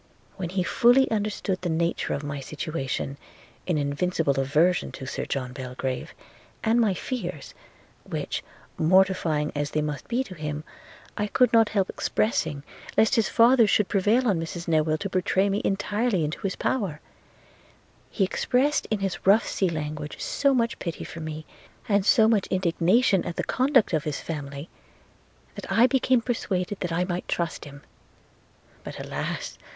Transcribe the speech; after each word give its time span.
When 0.35 0.49
he 0.49 0.63
fully 0.63 1.11
understood 1.11 1.61
the 1.61 1.69
nature 1.69 2.15
of 2.15 2.23
my 2.23 2.39
situation, 2.39 3.17
in 3.67 3.77
invincible 3.77 4.39
aversion 4.39 4.91
to 4.93 5.05
Sir 5.05 5.25
John 5.27 5.53
Belgrave, 5.53 6.15
and 6.63 6.81
my 6.81 6.95
fears, 6.95 7.53
which, 8.03 8.41
mortifying 8.79 9.51
as 9.53 9.69
they 9.69 9.81
must 9.83 10.07
be 10.07 10.23
to 10.23 10.33
him, 10.33 10.63
I 11.17 11.27
could 11.27 11.53
not 11.53 11.69
help 11.69 11.87
expressing, 11.87 12.63
lest 12.97 13.13
his 13.13 13.29
father 13.29 13.67
should 13.67 13.89
prevail 13.89 14.27
on 14.27 14.39
Mrs 14.39 14.67
Newill 14.67 14.97
to 15.01 15.07
betray 15.07 15.49
me 15.49 15.61
entirely 15.63 16.25
into 16.25 16.39
his 16.41 16.55
power– 16.55 16.99
he 18.09 18.23
expressed 18.23 18.87
in 18.89 19.01
his 19.01 19.27
rough 19.27 19.45
sea 19.47 19.69
language 19.69 20.19
so 20.19 20.55
much 20.55 20.79
pity 20.79 21.03
for 21.03 21.19
me, 21.19 21.45
and 21.87 22.07
so 22.07 22.27
much 22.27 22.47
indignation 22.47 23.23
at 23.23 23.35
the 23.35 23.43
conduct 23.43 23.93
of 23.93 24.05
his 24.05 24.19
family, 24.19 24.67
that 25.53 25.71
I 25.71 25.85
became 25.85 26.21
persuaded 26.21 26.91
I 26.91 27.03
might 27.03 27.27
trust 27.27 27.65
him. 27.65 27.83
But, 28.83 28.99
alas! 28.99 29.59